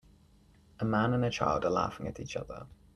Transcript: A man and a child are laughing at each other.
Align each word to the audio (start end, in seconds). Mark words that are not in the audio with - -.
A 0.79 0.83
man 0.83 1.13
and 1.13 1.23
a 1.23 1.29
child 1.29 1.63
are 1.63 1.69
laughing 1.69 2.07
at 2.07 2.19
each 2.19 2.35
other. 2.35 2.65